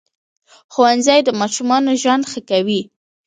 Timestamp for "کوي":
2.49-2.81